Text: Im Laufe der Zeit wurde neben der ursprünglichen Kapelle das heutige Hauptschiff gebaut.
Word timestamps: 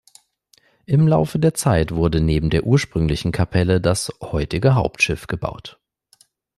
Im 0.87 1.07
Laufe 1.07 1.37
der 1.37 1.53
Zeit 1.53 1.91
wurde 1.93 2.21
neben 2.21 2.49
der 2.49 2.63
ursprünglichen 2.63 3.31
Kapelle 3.31 3.79
das 3.79 4.11
heutige 4.19 4.73
Hauptschiff 4.73 5.27
gebaut. 5.27 5.79